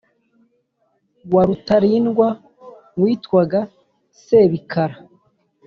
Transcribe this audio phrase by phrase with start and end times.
[1.33, 2.27] wa Rutarindwa
[3.01, 3.59] witwaga
[4.23, 4.95] Sebikara